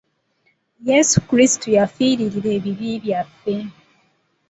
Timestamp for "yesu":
0.89-1.15